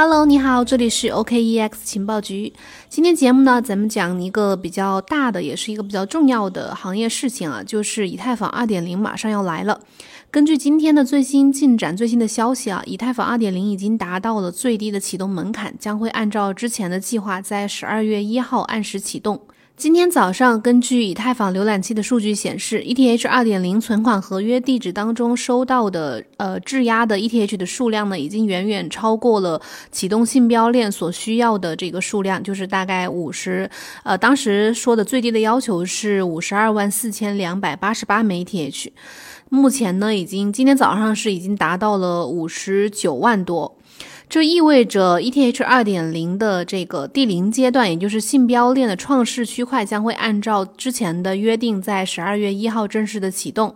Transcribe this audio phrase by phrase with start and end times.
[0.00, 2.52] Hello，你好，这里是 OKEX 情报局。
[2.88, 9.80] 今天节目呢，咱们讲一个比较大的，也是一个比较重要的行业事情啊，就是以太坊2.0马上要来了。
[10.30, 19.40] 根据今天的最新进展、最新的消息啊，以太坊2.0已经达到了最低的启动门槛，将会按照之前的计划，在十二月一号按时启动。
[19.78, 33.70] 今天早上，根据以太坊浏览器的数据显示，ETH 2.0存款合约地址当中收到的呃质押的 ETH 的数量呢，已经远远超过了启动信标链所需要的这个数量，就是大概五十，
[34.02, 38.90] 呃，当时说的最低的要求是五十二万四千两百八十八枚 ETH，
[39.48, 43.77] 目前呢，已经今天早上是已经达到了五十九万多。
[44.28, 53.74] 这意味着 ETH 2.0的这个第零阶段，也就是信标链的创世区块，将会按照之前的约定，在十二月一号正式的启动。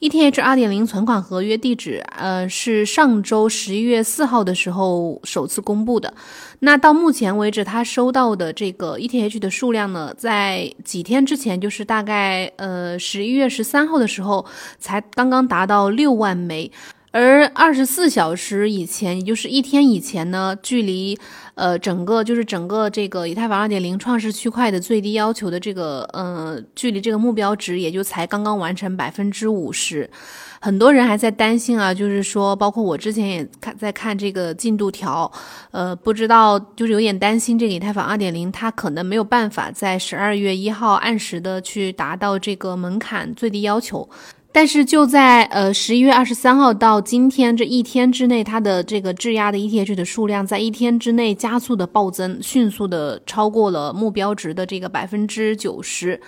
[0.00, 6.12] ETH 2.0存款合约地址，呃，是上周十一月四号的时候首次公布的。
[6.58, 14.44] 那到目前为止，他收到的这个 ETH 的数量呢，在几天之前，就是大概呃十一月十三号的时候，
[14.80, 16.72] 才刚刚达到六万枚。
[17.12, 21.18] 而二十四小时以前，也就是一天以前呢，距离
[21.54, 30.10] 呃整个就是整个这个以太坊二点零创世区块的最低要求的这个呃距离这个目标值，也就才刚刚完成百分之五十。
[30.58, 35.30] 很多人还在担心啊，就是说，包括我之前也看在看这个进度条，
[35.72, 44.08] 呃，不知道就是有点担心这个以太坊二点零它可能没有办法在十二月一号按时的去达到这个门槛最低要求。
[44.54, 56.20] 但是就在呃十一月二十三号到今天这一天之内，它的这个质押的 ETH 的数量在一天之内加速的暴增，迅速的超过了目标值的这个百分之九十。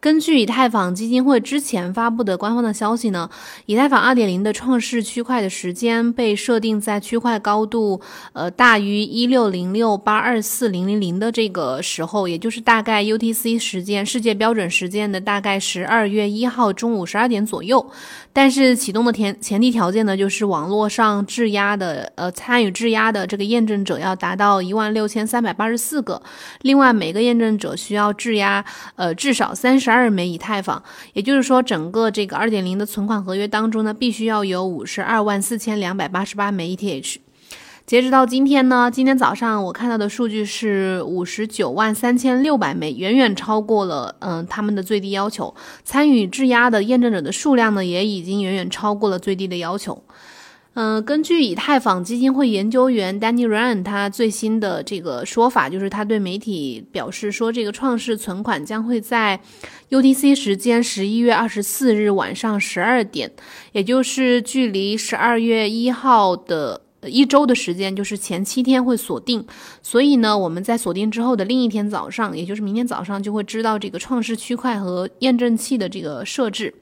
[0.00, 3.28] 根据以太坊基金会之前发布的官方的消息呢，
[3.66, 8.00] 以太坊2.0的创世区块的时间被设定在区块高度
[8.32, 17.84] 呃大于一六零六八二四零零零的这个时候，也就是大概 UTC 时间世界标准时间的大概十二月一号中午十二点左右。
[18.32, 26.20] 但是启动的前前提条件呢，就是网络上质押的呃参与质押的这个验证者要达到一万六千三百八十四个，
[26.60, 28.62] 另外每个验证者需要质押
[28.96, 30.82] 呃至少三十十二枚以太坊，
[31.12, 37.18] 也就是说整个这个二点零的存款合约当中呢，必须要有五十二万四千两百八十八枚 ETH。
[37.86, 45.54] 截止到今天呢，今天早上我看到的数据是五十九万三千六百枚，远远超过了嗯他们的最低要求。
[45.84, 50.02] 参与质押的验证者的数量呢，也已经远远超过了最低的要求。
[50.78, 59.40] 嗯，根据以太坊基金会研究员 Danny Ryan 他最新的这个说法，就是他对媒体表示说，这个创世存款将会在
[59.88, 63.32] UTC 时间十一月二十四日晚上十二点，
[63.72, 66.82] 也就是距离十二月一号的。
[67.06, 69.46] 一周的时间就是前七天会锁定，
[69.80, 76.74] 所以呢，我们在锁定之后的另一天早上，也就是明天早上就会知道这个创世区块和验证器的这个设置。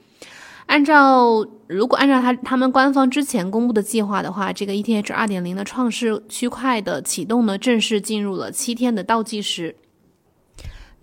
[0.67, 9.75] 按照如果按照他他们官方之前公布的计划的话，这个 ETH 二点零的创世区块的启动呢，正式进入了七天的倒计时。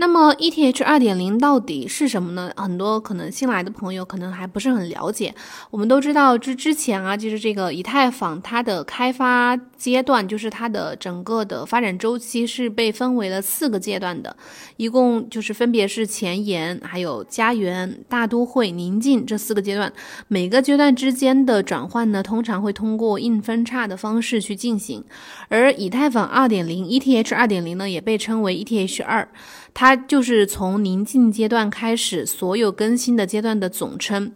[0.03, 2.51] 那么 ETH 2.0到底是什么呢？
[2.57, 5.33] 很多可能新来的朋友可能还不是很了解。
[5.71, 14.37] 我们都知道之之前啊，就是这个以太坊它的开发阶段，就是它的整个的发展周期是被分为了四个阶段的，
[14.77, 19.93] 一共就是分别是前沿、还有家园、大都会、宁静这四个阶段。
[20.27, 25.05] 每个阶段之间的转换呢，通常会通过硬分叉的方式去进行。
[25.49, 29.29] 而以太坊2.0 ETH 2.0呢，也被称为 ETH 二。
[29.75, 34.33] 它就是从宁静阶段开始，所有更新的阶段的总称。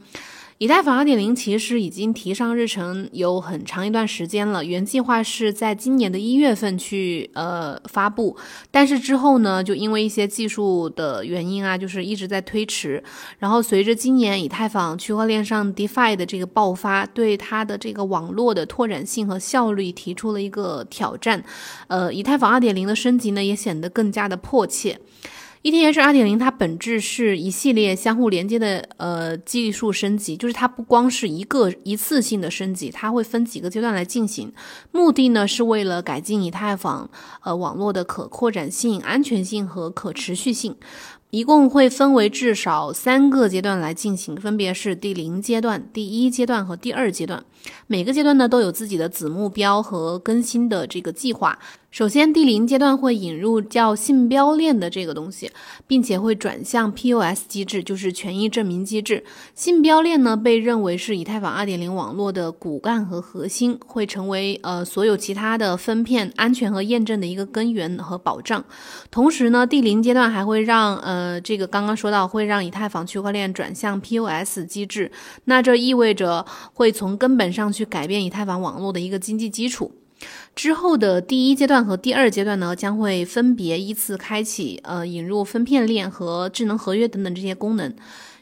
[0.58, 8.34] 以太坊2.0其实已经提上日程有很长一段时间了，原计划是在今年的一月份去呃发布，
[8.70, 13.04] 但是之后呢，就因为一些技术的原因啊，就是一直在推迟。
[13.38, 21.44] 然后随着今年以太坊区块链上 DeFi 的这个爆发，对它的这个网络的拓展性和效率提出了一个挑战，
[21.88, 24.98] 呃，以太坊2.0的升级呢，也显得更加的迫切。
[25.66, 34.52] ETH 2.0它本质是一系列相互连接的呃技术升级，就是它不光是一个一次性的升级，它会分几个阶段来进行。
[34.92, 37.10] 目的呢是为了改进以太坊
[37.42, 40.76] 呃网络的可扩展性、安全性和可持续性。
[41.30, 47.44] 一共会分为至少三个阶段来进行，分别是第零阶段、第一阶段和第二阶段。
[47.88, 51.58] 每个阶段呢都有自己的子目标和更新的这个计划。
[51.96, 55.50] 首先，第零阶段会引入叫信标链的这个东西，
[55.86, 59.24] 并且会转向 POS 机制，就是权益证明机制。
[59.54, 68.62] 信标链呢被认为是以太坊2.0网络的骨干和核心，会成为呃所有其他的分片安全和验证的一个根源和保障。
[69.10, 75.10] 同时呢，第零阶段还会让呃这个刚刚说到会让以太坊区块链转向 POS 机制，
[75.44, 76.44] 那这意味着
[76.74, 79.90] 会从根本上去改变以太坊网络的一个经济基础。
[80.54, 87.94] 之后的第一阶段和第二阶段呢，将会分别依次开启，呃，引入分片链和智能合约等等这些功能。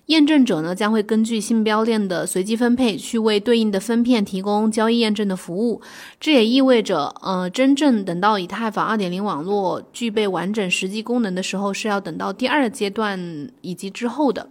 [0.07, 5.81] 验证者呢，将会根据信标链的随机分配，去为对应的分片提供交易验证的服务。
[6.21, 14.51] 这也意味着，呃，真正等到以太坊2.0网络具备完整实际功能的时候，是要等到第二阶段以及之后的。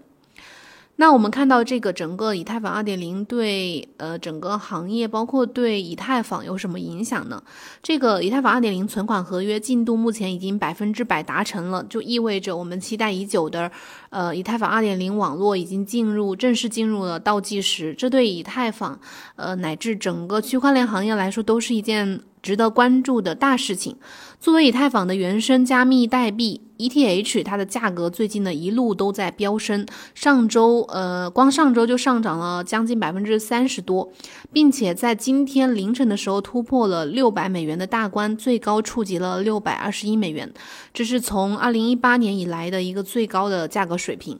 [0.95, 7.41] 那我们看到这个整个以太坊二点零对呃整个行业，包括对以太坊有什么影响呢？
[7.81, 13.71] 这个以太坊二点零存款合约进度目前已经百分之百达成了，就意味着我们期待已久的
[14.11, 17.95] 呃以太坊二点零网络已经进入正式进入了倒计时。
[17.95, 18.99] 这对以太坊
[19.35, 22.21] 呃乃至整个区块链行业来说都是一件。
[22.43, 23.95] 值得关注的大事情，
[24.37, 34.11] 作为以太坊的原生加密代币 ETH，它的价格最近呢一路都在飙升，上周呃光上周就上涨了将近百分之三十多，
[34.51, 40.53] 并且在今天凌晨的时候突破了六百美元的大关，最高触及了六百二十一美元，
[40.93, 44.37] 这是从二零一八年以来的一个最高的价格水平。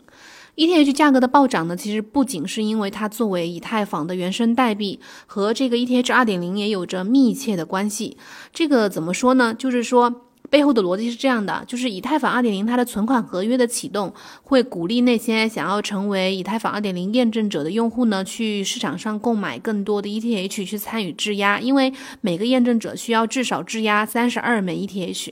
[0.56, 8.18] ETH 价格的暴涨呢，其实不仅是因为它作为以太坊的原生代币，和这个 ETH 2.0也有着密切的关系。
[8.54, 9.54] 这个怎么说呢？
[9.54, 14.14] 就是说背后的逻辑是这样的：就是以太坊2.0它的存款合约的启动，
[14.44, 21.92] 会鼓励那些想要成为以太坊2.0验证者的用户呢，去市场上购买更多的 ETH 去参与质押，因为
[22.22, 25.30] 每个验证者需要至少质押三十二枚 ETH。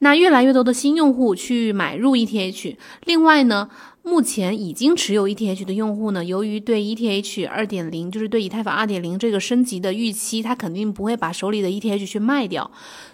[0.00, 3.68] 那越来越多的新用户去买入 ETH，另外呢？
[4.06, 12.70] 目前已经持有 ETH 的用户呢，由于对 ETH 二点零，就是对以太坊二点零这个升级的预期，他肯定不会把手里的 ETH 去卖掉。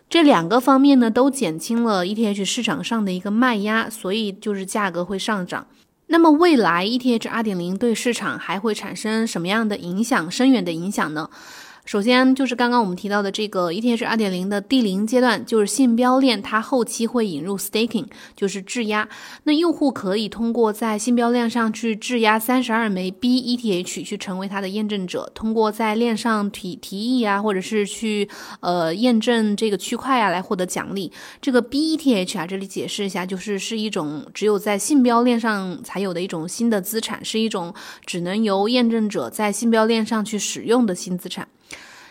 [0.08, 5.68] 这两个方面呢，都减轻了 ETH 市场上的一个卖压，所以就是价格会上涨。
[6.08, 10.28] 那么未来 ETH 二点零对市场还会产生什么样的影响？
[10.28, 11.30] 深远的影响呢？
[11.90, 18.06] 首先就是刚刚我们提到的这个 ETH 2.0的第零阶段，就是信标链，它后期会引入 staking，
[18.36, 19.08] 就是质押。
[19.42, 28.28] 那用户可以通过在信标链上去质押三十二枚 BETH 去成为它的验证者，通过在链上提提议啊，或者是去
[28.60, 31.10] 呃验证这个区块啊，来获得奖励。
[31.40, 37.74] 这个 BETH 啊，这里解释一下，就是是一种只有在信标链上才有的一种新的资产，是一种
[38.06, 41.48] 只能由验证者在信标链上去使用的新资产。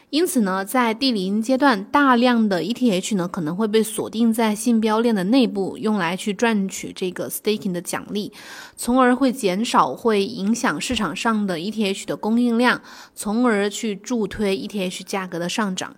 [0.10, 8.34] 因此呢，在第零阶段，大量的 ETH 呢可能会被锁定在信标链的内部，用来去赚取这个 staking 的奖励，
[8.76, 12.82] 从而会减少会影响市场上的 ETH 的供应量，
[13.14, 15.96] 从而去助推 ETH 价格的上涨。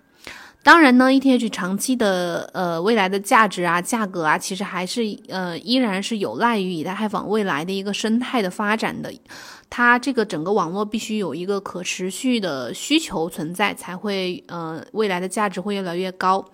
[0.62, 9.12] 当然呢，ETH 长期的呃未来的价值啊、价格啊，其实还是呃依然是有赖于以太坊未来的一个生态的发展的。
[9.74, 16.44] 它这个整个网络必须有一个可持续的需求存在，才会呃未来的价值会越来越高。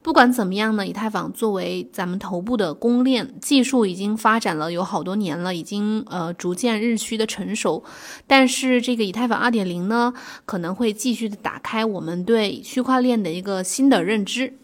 [0.00, 7.84] 不管怎么样呢，以太坊作为咱们头部的公链，技术已经发展了有好多年了，已经呃逐渐日趋的成熟。
[8.26, 10.14] 但是这个以太坊二点零呢，
[10.46, 14.54] 可能会继续的打开我们对区块链的一个新的认知。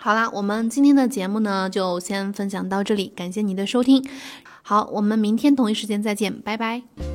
[0.00, 4.04] 好啦，我们今天的节目呢就先分享到这里，感谢你的收听。
[4.64, 7.11] 好，我们明天同一时间再见，拜拜。